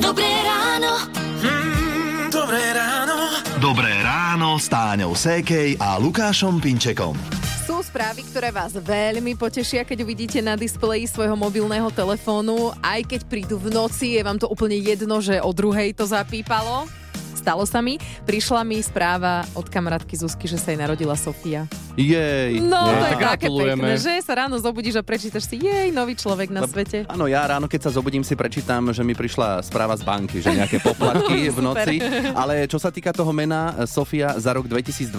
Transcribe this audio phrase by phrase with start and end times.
[0.00, 0.92] Dobré ráno.
[1.40, 3.16] Mm, dobré ráno.
[3.60, 7.12] Dobré ráno s Táňou Sékej a Lukášom Pinčekom.
[7.64, 12.72] Sú správy, ktoré vás veľmi potešia, keď uvidíte na displeji svojho mobilného telefónu.
[12.80, 16.88] Aj keď prídu v noci, je vám to úplne jedno, že o druhej to zapípalo.
[17.44, 18.00] Stalo sa mi.
[18.24, 21.68] Prišla mi správa od kamarátky Zuzky, že sa jej narodila Sofia.
[21.92, 22.56] Jej.
[22.56, 22.96] No, jej.
[22.96, 26.64] to je také pekné, že sa ráno zobudíš a prečítaš si, jej, nový človek na
[26.64, 27.04] Lebo- svete.
[27.04, 30.56] Áno, ja ráno, keď sa zobudím, si prečítam, že mi prišla správa z banky, že
[30.56, 32.00] nejaké poplatky v noci.
[32.32, 35.12] Ale čo sa týka toho mena, Sofia, za rok 2022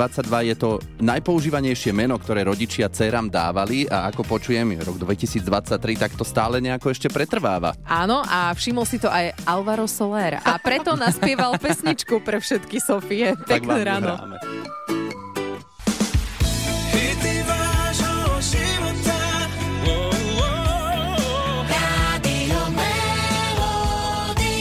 [0.49, 6.17] je to najpoužívanejšie meno, ktoré rodičia dcerám dávali a ako počujem, je rok 2023, tak
[6.17, 7.77] to stále nejako ešte pretrváva.
[7.85, 10.41] Áno, a všimol si to aj Alvaro Soler.
[10.41, 13.33] A preto naspieval pesničku pre všetky Sofie.
[13.47, 14.15] Pekné ráno.
[22.75, 24.55] Melody.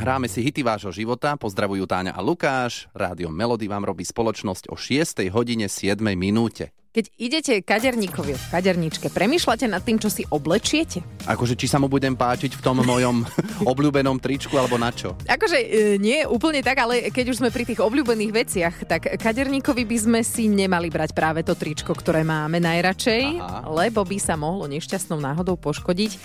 [0.00, 2.88] Hráme si hity vášho života, pozdravujú Táňa a Lukáš.
[2.96, 6.79] Rádio Melody vám robí spoločnosť o 6 hodine 7 minúte.
[6.90, 11.06] Keď idete kaderníkovi v kaderníčke, premýšľate nad tým, čo si oblečiete?
[11.22, 13.22] Akože či sa mu budem páčiť v tom mojom
[13.70, 15.14] obľúbenom tričku alebo na čo?
[15.22, 15.68] Akože e,
[16.02, 20.20] nie úplne tak, ale keď už sme pri tých obľúbených veciach, tak kaderníkovi by sme
[20.26, 23.70] si nemali brať práve to tričko, ktoré máme najradšej, Aha.
[23.70, 26.18] lebo by sa mohlo nešťastnou náhodou poškodiť.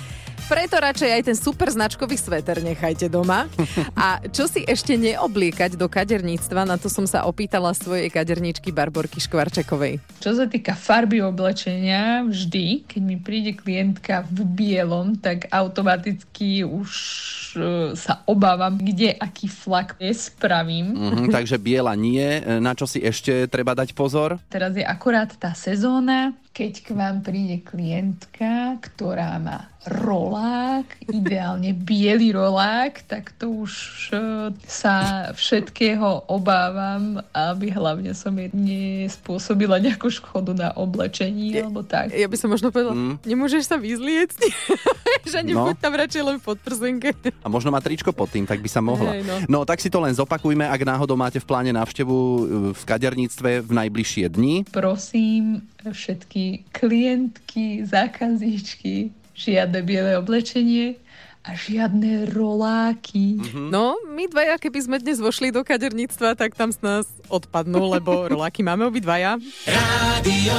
[0.45, 3.49] Preto radšej aj ten super značkový sveter nechajte doma.
[3.97, 9.17] A čo si ešte neobliekať do kaderníctva, na to som sa opýtala svojej kaderníčky Barborky
[9.17, 9.97] Škvarčekovej.
[10.21, 16.91] Čo sa týka farby oblečenia, vždy, keď mi príde klientka v bielom, tak automaticky už
[17.59, 20.95] e, sa obávam, kde aký flak spravím.
[20.95, 22.39] Mhm, takže biela nie.
[22.39, 24.39] E, Na čo si ešte treba dať pozor?
[24.47, 32.31] Teraz je akorát tá sezóna, keď k vám príde klientka, ktorá má rolák, ideálne biely
[32.31, 33.73] rolák, tak to už
[34.09, 34.17] e,
[34.63, 34.95] sa
[35.29, 42.09] všetkého obávam, aby hlavne som jej nespôsobila nejakú škodu na oblečení, alebo tak.
[42.09, 43.19] Ja by som možno povedala, Mm.
[43.21, 44.39] nemôžeš sa vyzliecť?
[45.27, 45.67] že No.
[45.67, 47.09] nebuď tam radšej len v podprsenke.
[47.43, 49.11] A možno má tričko pod tým, tak by sa mohla.
[49.11, 49.35] Hej, no.
[49.51, 52.39] No tak si to len zopakujme, ak náhodou máte v pláne návštevu e,
[52.71, 54.55] v kaderníctve v najbližšie dni.
[54.71, 60.97] prosím všetky klientky, zákazníčky, žiadne biele oblečenie
[61.45, 63.37] a žiadne roláky.
[63.53, 68.25] No, my dvaja, keby sme dnes vošli do kaderníctva, tak tam z nás odpadnú, lebo
[68.33, 69.37] roláky máme obidvaja.
[69.69, 70.57] Rádio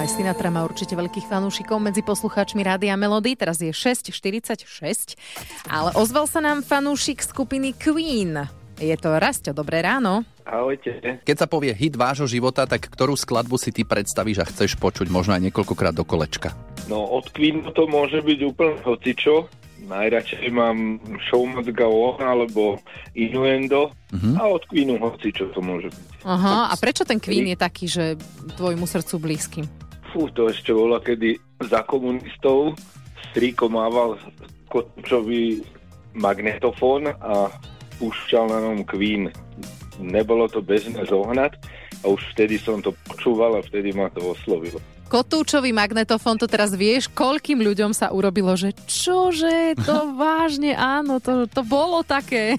[0.00, 3.36] aj Sinatra má určite veľkých fanúšikov medzi poslucháčmi Rádia Melody.
[3.36, 4.64] Teraz je 6.46.
[5.68, 8.59] Ale ozval sa nám fanúšik skupiny Queen.
[8.80, 10.24] Je to Rasto, dobré ráno.
[10.48, 11.20] Ahojte.
[11.22, 15.12] Keď sa povie hit vášho života, tak ktorú skladbu si ty predstavíš a chceš počuť
[15.12, 16.56] možno aj niekoľkokrát do kolečka?
[16.88, 19.52] No od Queenu to môže byť úplne hocičo.
[19.84, 20.96] Najradšej mám
[21.28, 22.80] Show Must Go On alebo
[23.12, 24.40] Innuendo Mhm.
[24.40, 26.24] a od Queenu hocičo to môže byť.
[26.24, 28.16] Aha, a prečo ten Queen je taký, že
[28.56, 29.60] tvojmu srdcu blízky?
[30.10, 32.74] Fú, to ešte bola, kedy za komunistov
[33.30, 34.18] strýko mával
[34.66, 35.62] kotúčový
[36.10, 37.54] magnetofón a
[38.00, 39.28] púšťal na ňom Queen.
[40.00, 41.60] Nebolo to bežné zohnať
[42.00, 44.80] a už vtedy som to počúval a vtedy ma to oslovilo.
[45.10, 51.50] Kotúčový magnetofón, to teraz vieš, koľkým ľuďom sa urobilo, že čože, to vážne, áno, to,
[51.50, 52.56] to bolo také.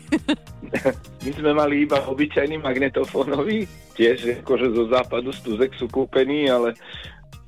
[1.23, 3.65] My sme mali iba obyčajný magnetofónový,
[3.95, 6.75] tiež akože zo západu z Tuzexu kúpený, ale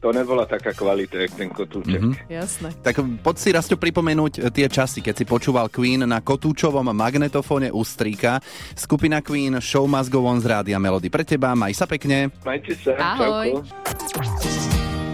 [0.03, 2.03] to nebola taká kvalita, jak ten kotúček.
[2.03, 2.11] Mhm.
[2.27, 2.75] Jasné.
[2.83, 7.71] Tak poď si raz pripomenúť e, tie časy, keď si počúval Queen na kotúčovom magnetofóne
[7.71, 8.43] u strýka.
[8.75, 11.07] Skupina Queen Show Must Go On z Rádia Melody.
[11.07, 12.27] Pre teba, maj sa pekne.
[12.43, 12.91] Majte sa.
[12.99, 13.63] Ahoj.
[13.63, 14.27] čauko.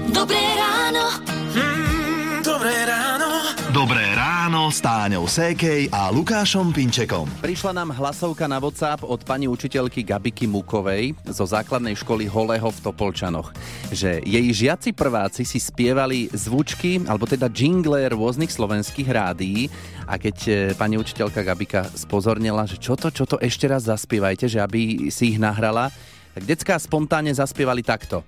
[0.09, 1.05] Dobré ráno.
[1.53, 3.29] Mm, dobré ráno.
[3.69, 4.18] Dobré ráno
[4.49, 7.29] s Táňou Sékej a Lukášom Pinčekom.
[7.37, 12.81] Prišla nám hlasovka na WhatsApp od pani učiteľky Gabiky Mukovej zo základnej školy Holého v
[12.81, 13.53] Topolčanoch,
[13.93, 19.69] že jej žiaci prváci si spievali zvučky, alebo teda jingle rôznych slovenských rádií
[20.09, 24.49] a keď e, pani učiteľka Gabika spozornila, že čo to, čo to ešte raz zaspievajte,
[24.49, 25.93] že aby si ich nahrala,
[26.33, 28.25] tak decká spontánne zaspievali takto.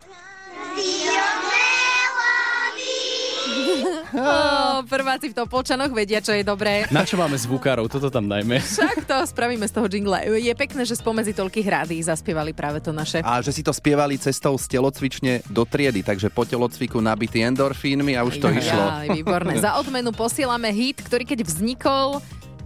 [4.81, 6.89] Ó, prváci v Topolčanoch vedia, čo je dobré.
[6.89, 7.85] Na čo máme zvukárov?
[7.85, 8.57] Toto tam najmä.
[8.57, 10.17] Však to spravíme z toho jingle.
[10.41, 13.21] Je pekné, že spomedzi toľkých rádií zaspievali práve to naše.
[13.21, 18.17] A že si to spievali cestou z telocvične do triedy, takže po telocviku nabitý endorfínmi
[18.17, 19.05] a už to išlo.
[19.05, 19.61] Aj, výborné.
[19.61, 22.17] Za odmenu posielame hit, ktorý keď vznikol,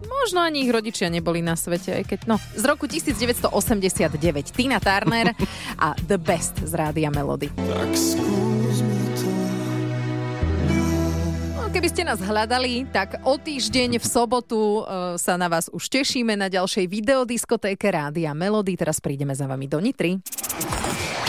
[0.07, 4.55] možno ani ich rodičia neboli na svete, aj keď, no, z roku 1989.
[4.55, 5.35] Tina Turner
[5.83, 7.51] a The Best z Rádia Melody.
[7.59, 8.54] Tak skús
[11.75, 16.31] keby ste nás hľadali, tak o týždeň v sobotu e, sa na vás už tešíme
[16.39, 18.79] na ďalšej videodiskotéke Rádia Melody.
[18.79, 20.23] Teraz prídeme za vami do Nitry.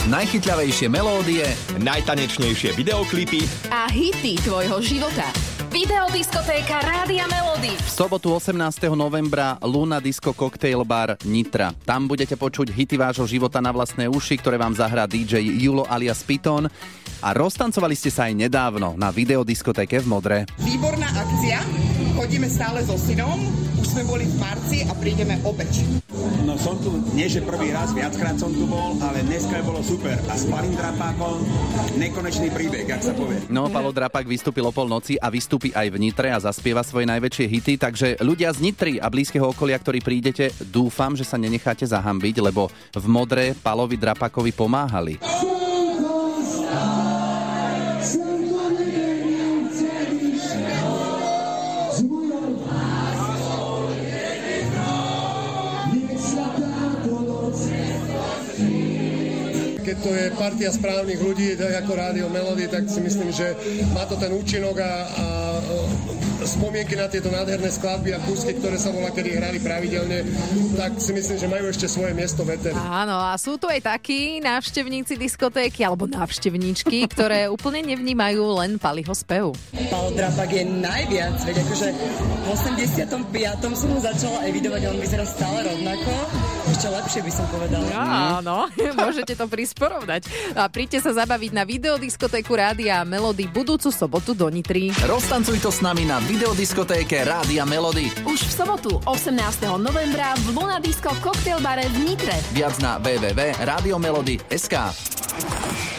[0.07, 1.43] Najchytľavejšie melódie
[1.83, 3.43] Najtanečnejšie videoklipy
[3.75, 5.56] A hity tvojho života.
[5.77, 7.77] Videodiskotéka Rádia Melody.
[7.77, 8.89] V sobotu 18.
[8.97, 11.77] novembra Luna Disco Cocktail Bar Nitra.
[11.85, 16.25] Tam budete počuť hity vášho života na vlastné uši, ktoré vám zahrá DJ Julo alias
[16.25, 16.73] Piton.
[17.21, 20.37] A roztancovali ste sa aj nedávno na videodiskotéke v Modre.
[20.65, 21.61] Výborná akcia,
[22.17, 23.37] chodíme stále so synom,
[23.77, 25.85] už sme boli v marci a prídeme opäť.
[26.49, 30.17] No som tu, nie že prvý raz, viackrát som tu bol, ale dneska bolo super.
[30.33, 31.45] A s Palým Drapákom
[32.01, 33.45] nekonečný príbeh, jak sa povie.
[33.53, 37.47] No, Palo Drapak vystúpil o polnoci a vystúpi aj v Nitre a zaspieva svoje najväčšie
[37.53, 42.41] hity, takže ľudia z Nitry a blízkeho okolia, ktorí prídete, dúfam, že sa nenecháte zahambiť,
[42.41, 45.21] lebo v Modre Palovi Drapakovi pomáhali.
[60.03, 63.57] To je partia správnych ľudí, tak ako Rádio Melody, tak si myslím, že
[63.95, 65.27] má to ten účinok a, a
[66.47, 70.23] spomienky na tieto nádherné skladby a kúsky, ktoré sa volá, kedy hrali pravidelne,
[70.79, 72.79] tak si myslím, že majú ešte svoje miesto v eteri.
[72.79, 79.13] Áno, a sú tu aj takí návštevníci diskotéky alebo návštevníčky, ktoré úplne nevnímajú len Paliho
[79.13, 79.53] spev.
[79.91, 81.89] Pal Drapak je najviac, veď akože
[82.23, 83.75] v 85.
[83.75, 86.13] som ho začala evidovať, on vyzerá stále rovnako.
[86.67, 87.87] Ešte lepšie by som povedala.
[88.39, 88.67] Áno,
[89.03, 90.27] môžete to prisporovnať.
[90.59, 94.91] A príďte sa zabaviť na videodiskotéku Rádia Melody budúcu sobotu do Nitry.
[95.07, 98.13] Roztancuj to s nami na videodiskotéke Rádia Melody.
[98.29, 99.33] Už v sobotu 18.
[99.81, 102.37] novembra v Luna Disco Cocktail Bare v Nitre.
[102.53, 104.75] Viac na www.radiomelody.sk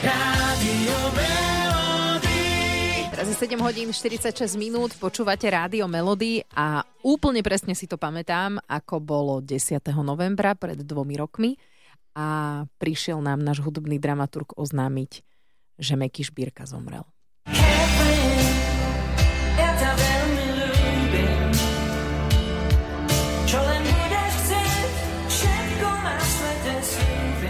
[0.05, 2.45] Rádio Melody.
[3.09, 8.61] Teraz je 7 hodín 46 minút, počúvate Rádio Melody a úplne presne si to pamätám,
[8.69, 9.81] ako bolo 10.
[10.05, 11.57] novembra pred dvomi rokmi
[12.13, 15.25] a prišiel nám náš hudobný dramaturg oznámiť,
[15.81, 17.09] že Meky Šbírka zomrel.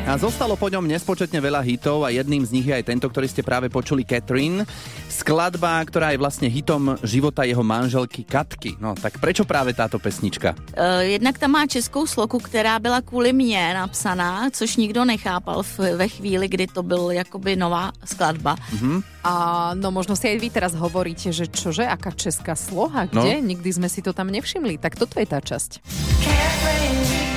[0.07, 3.27] A zostalo po ňom nespočetne veľa hitov a jedným z nich je aj tento, ktorý
[3.27, 4.63] ste práve počuli, Catherine.
[5.11, 8.79] Skladba, ktorá je vlastne hitom života jeho manželky Katky.
[8.79, 10.55] No tak prečo práve táto pesnička?
[10.79, 15.99] Eh, Jednak tam má českou sloku, která byla kvůli mně napsaná, což nikdo nechápal v,
[15.99, 18.55] ve chvíli, kdy to byl jakoby nová skladba.
[18.79, 19.03] Mhm.
[19.27, 19.33] A
[19.75, 23.27] no možno si aj vy teraz hovoríte, že čože, aká česká sloha, No.
[23.27, 23.43] kde?
[23.43, 24.79] Nikdy sme si to tam nevšimli.
[24.79, 25.83] Tak toto je tá časť.
[26.23, 27.27] Není.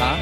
[0.00, 0.16] Aha.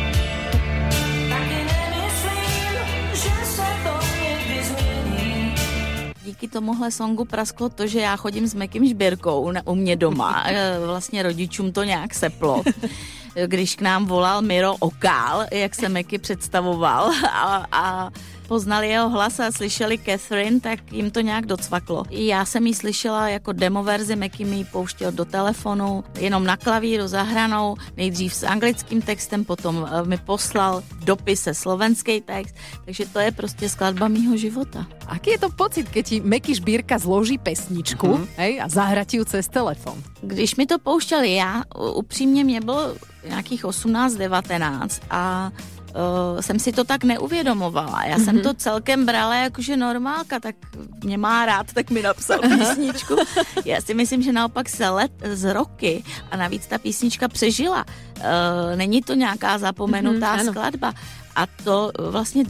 [6.25, 10.45] Díky tomuhle songu prasklo to, že já chodím s Mekým Žběrkou na- u mě doma.
[10.49, 12.63] Eh, Vlastně rodičům to nějak seplo.
[13.47, 18.11] Když k nám volal Miro Okál, jak se Meky představoval a, a
[18.49, 22.05] poznali jeho hlas a slyšeli Catherine, tak jim to nějak docvaklo.
[22.11, 26.45] I Já jsem ji slyšela jako demo verzi, Meky mi ji pouštěl do telefonu, jenom
[26.45, 32.55] na klavíru zahranou, nejdřív s anglickým textem, potom eh, mi poslal v dopise slovenský text,
[32.85, 34.87] takže to je prostě skladba mýho života.
[35.07, 38.27] Aký je to pocit, keď ti Meky Šbírka zloží pesničku Mhm.
[38.37, 40.03] hej, a zahra ti ju cez telefon?
[40.23, 41.63] Když mi to pouštěl já,
[41.95, 42.95] upřímně mě bylo
[43.29, 45.51] nějakých 18-19 a
[46.35, 48.05] uh, jsem si to tak neuvědomovala.
[48.05, 50.55] Já jsem to celkem brala jakože normálka, tak
[51.05, 53.17] mě má rád, tak mi napsal písničku.
[53.65, 57.85] Já si myslím, že naopak se let z roky a navíc ta písnička přežila.
[58.19, 58.25] Uh,
[58.77, 60.53] není to nějaká zapomenutá Mhm, ano.
[60.53, 60.93] skladba.
[61.37, 62.45] A to vlastně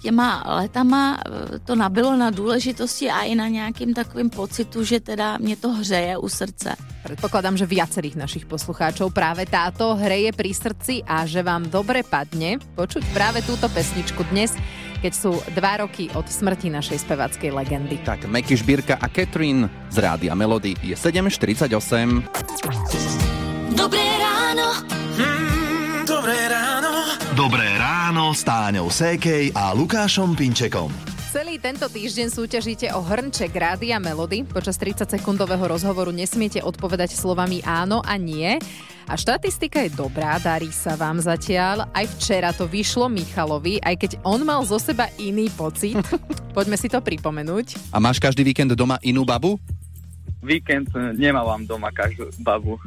[0.00, 5.36] těma letama eh, to nabilo na důležitosti a i na nějakým takovým pocitu, že teda
[5.38, 6.76] mě to hřeje u srdce.
[7.02, 12.58] Predpokladám, že viacerých našich poslucháčov práve táto hreje pri srdci a že vám dobre padne
[12.76, 14.52] počuť práve túto pesničku dnes,
[15.00, 17.96] keď sú dva roky od smrti našej spevackej legendy.
[18.02, 21.72] Tak Meky Šbírka a Catherine z Rádia Melody je 7.48.
[23.72, 24.68] Dobré ráno.
[25.16, 26.67] Mm, dobré ráno.
[27.38, 30.90] Dobré ráno s Táňou Sékej a Lukášom Pinčekom.
[31.30, 34.42] Celý tento týždeň súťažíte o hrnček Rádia Melody.
[34.42, 38.58] Počas 30-sekundového rozhovoru nesmiete odpovedať slovami áno a nie.
[39.06, 41.86] A štatistika je dobrá, darí sa vám zatiaľ.
[41.94, 45.94] Aj včera to vyšlo Michalovi, aj keď on mal zo seba iný pocit.
[46.58, 47.94] Poďme si to pripomenúť.
[47.94, 49.62] A máš každý víkend doma inú babu?
[50.38, 50.86] Víkend
[51.18, 52.78] nemávam doma každú babu.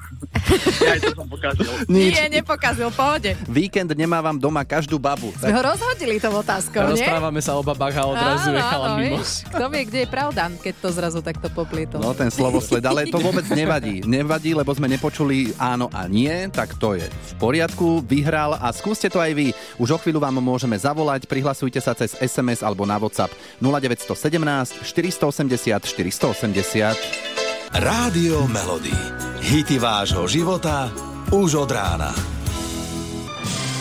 [0.87, 1.67] ja to som pokazil.
[1.91, 2.15] Nič.
[2.15, 3.35] Nie, nepokazil, pohode.
[3.47, 5.35] Víkend nemávam doma každú babu.
[5.35, 7.03] Sme ho rozhodili tou otázkou, nie?
[7.03, 9.17] Rozprávame sa o babách a odrazu Áno, je chala áno, mimo.
[9.21, 11.99] Kto vie, kde je pravda, keď to zrazu takto poplietol.
[11.99, 14.01] No ten slovosled, ale to vôbec nevadí.
[14.07, 19.11] Nevadí, lebo sme nepočuli áno a nie, tak to je v poriadku, vyhral a skúste
[19.11, 19.51] to aj vy.
[19.75, 25.83] Už o chvíľu vám môžeme zavolať, prihlasujte sa cez SMS alebo na WhatsApp 0917 480
[25.83, 27.50] 480.
[27.71, 28.91] Rádio Melody.
[29.39, 30.91] Hity vášho života
[31.31, 32.11] už od rána.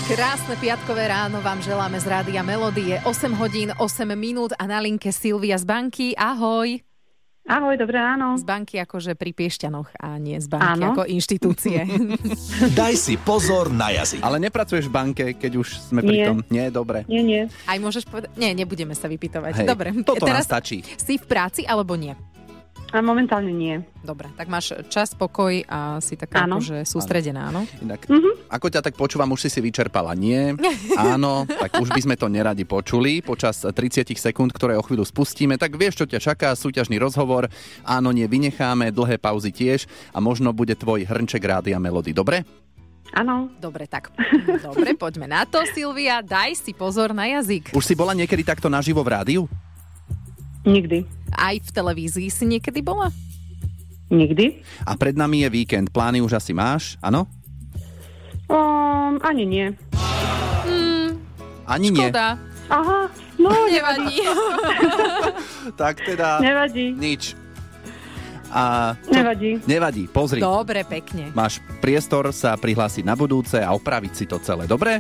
[0.06, 2.94] Krásne piatkové ráno vám želáme z Rádia Melody.
[2.94, 6.14] Je 8 hodín 8 minút a na linke Silvia z banky.
[6.14, 6.78] Ahoj.
[7.50, 8.38] Ahoj, dobré ráno.
[8.38, 10.94] Z banky akože pri Piešťanoch a nie z banky Áno.
[10.94, 11.82] ako inštitúcie.
[12.78, 14.23] Daj si pozor na jazyk.
[14.23, 16.47] Ale nepracuješ v banke, keď už sme pri tom.
[16.47, 17.02] Nie, dobre.
[17.11, 17.42] Nie, nie.
[17.66, 18.38] Aj môžeš povedať...
[18.38, 19.52] Nie, nebudeme sa vypytovať.
[19.62, 19.88] Hej, Dobre.
[20.06, 20.87] toto nám Teraz stačí.
[20.94, 22.14] si v práci alebo nie?
[22.90, 23.78] A momentálne nie.
[24.02, 26.58] Dobre, tak máš čas, pokoj a si taká Áno.
[26.58, 27.62] akože sústredená, áno?
[27.78, 28.10] Inak,
[28.50, 30.10] ako ťa tak počúvam, už si si vyčerpala.
[30.18, 30.58] Nie,
[30.98, 35.54] áno, tak už by sme to neradi počuli počas 30 sekúnd, ktoré o chvíľu spustíme.
[35.54, 37.46] Tak vieš, čo ťa čaká, súťažný rozhovor.
[37.86, 42.10] Áno, nie, vynecháme, dlhé pauzy tiež a možno bude tvoj hrnček rádia melody.
[42.10, 42.42] Dobre?
[43.14, 43.54] Áno.
[43.62, 44.10] Dobre, tak.
[44.66, 46.26] Dobre, poďme na to, Silvia.
[46.26, 47.70] Daj si pozor na jazyk.
[47.70, 49.42] Už si bola niekedy takto naživo v rádiu?
[50.66, 51.19] Nikdy.
[51.40, 53.09] Aj v televízii si niekedy bola?
[54.12, 54.61] Nikdy.
[54.85, 55.88] A pred nami je víkend.
[55.88, 57.25] Plány už asi máš, áno?
[58.44, 59.66] Um, ani nie.
[61.64, 62.11] Ani nie.
[62.11, 62.35] Škoda.
[62.68, 63.00] Aha,
[63.38, 64.18] no Nevadí.
[65.80, 66.90] Tak teda Nevadí.
[66.92, 67.38] nič.
[68.50, 69.62] A Nevadí.
[69.62, 70.42] nevadí, pozri.
[70.42, 71.30] Dobre, pekne.
[71.30, 74.99] Máš priestor sa prihlásiť na budúce a opraviť si to celé, dobre?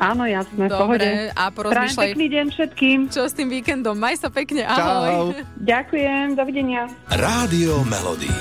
[0.00, 1.04] Áno, jasné, v pohode.
[1.04, 2.98] Dobre, a Prajem porozmýšľaj, pekný deň všetkým.
[3.12, 3.96] čo s tým víkendom.
[3.96, 4.72] Maj sa pekne, Čau.
[4.72, 5.36] ahoj.
[5.60, 6.88] Ďakujem, dovidenia.
[7.12, 8.32] Rádio Melody.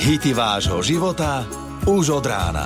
[0.00, 1.44] Hity vášho života
[1.84, 2.64] už od rána.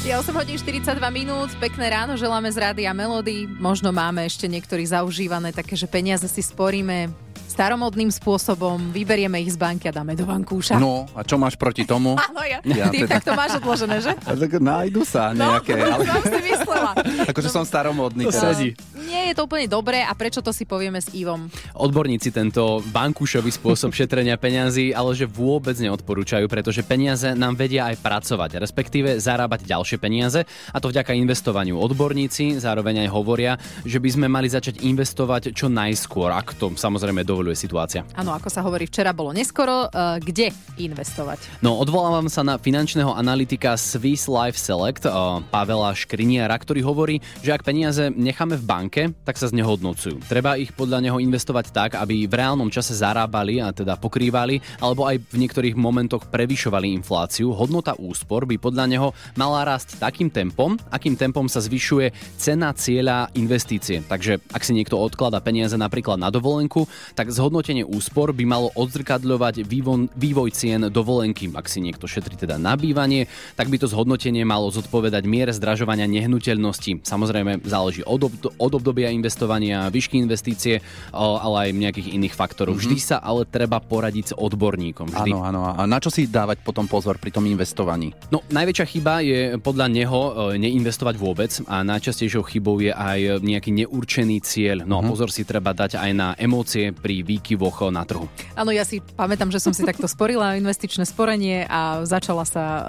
[0.00, 3.44] Je 8 hodín 42 minút, pekné ráno, želáme z Rádia Melody.
[3.44, 7.12] Možno máme ešte niektorí zaužívané také, že peniaze si sporíme
[7.60, 10.80] staromodným spôsobom, vyberieme ich z banky a dáme do vankúša.
[10.80, 12.16] No, a čo máš proti tomu?
[12.32, 14.16] Áno, ja, Ja ty teda- tak to máš odložené, že?
[14.24, 16.90] A Tak nájdu sa nejaké, no, ale som si myslela.
[17.28, 18.24] akože som staromodný.
[18.24, 18.72] To sedí.
[19.04, 21.52] Nie je to úplne dobré a prečo to si povieme s Ivom?
[21.76, 28.00] Odborníci tento bankúšový spôsob šetrenia peňazí ale že vôbec neodporúčajú, pretože peniaze nám vedia aj
[28.00, 31.76] pracovať, respektíve zarábať ďalšie peniaze a to vďaka investovaniu.
[31.76, 33.52] Odborníci zároveň aj hovoria,
[33.84, 37.20] že by sme mali začať investovať čo najskôr, ak to samozrejme
[37.50, 38.06] dovoluje situácia.
[38.14, 39.90] Áno, ako sa hovorí, včera bolo neskoro.
[39.90, 41.42] Uh, kde investovať?
[41.58, 45.12] No, odvolávam sa na finančného analytika Swiss Life Select, eh,
[45.50, 50.22] Pavela Škriniara, ktorý hovorí, že ak peniaze necháme v banke, tak sa znehodnocujú.
[50.30, 55.08] Treba ich podľa neho investovať tak, aby v reálnom čase zarábali a teda pokrývali, alebo
[55.08, 57.50] aj v niektorých momentoch prevyšovali infláciu.
[57.56, 63.32] Hodnota úspor by podľa neho mala rásť takým tempom, akým tempom sa zvyšuje cena cieľa
[63.34, 64.04] investície.
[64.04, 66.84] Takže ak si niekto odklada peniaze napríklad na dovolenku,
[67.16, 71.48] tak zhodnotenie úspor by malo odzrkadľovať vývon, vývoj cien dovolenky.
[71.54, 76.10] Ak si niekto šetrí teda na bývanie, tak by to zhodnotenie malo zodpovedať miere zdražovania
[76.10, 77.06] nehnuteľnosti.
[77.06, 80.82] Samozrejme záleží od, ob- od obdobia investovania, výšky investície,
[81.14, 82.76] ale aj nejakých iných faktorov.
[82.76, 85.14] Vždy sa ale treba poradiť s odborníkom.
[85.14, 85.30] Vždy.
[85.30, 85.60] Áno, áno.
[85.78, 88.12] A na čo si dávať potom pozor pri tom investovaní?
[88.34, 90.20] No, najväčšia chyba je podľa neho
[90.54, 94.82] e, neinvestovať vôbec a najčastejšou chybou je aj nejaký neurčený cieľ.
[94.84, 98.26] No a pozor si treba dať aj na emócie pri výkyvoch e, na trhu.
[98.56, 102.84] Áno, ja si pamätám, že som si takto sporila investičné sporenie a začala sa uh,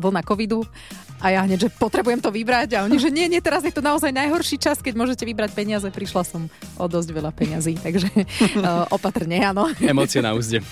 [0.00, 0.64] vlna covidu
[1.20, 3.84] a ja hneď, že potrebujem to vybrať a oni, že nie, nie, teraz je to
[3.84, 5.84] naozaj najhorší čas, keď môžete vybrať peniaze.
[5.84, 6.48] Prišla som
[6.80, 8.08] o dosť veľa peňazí, takže
[8.60, 9.68] uh, opatrne, áno.
[9.78, 10.64] Emócie na úzde.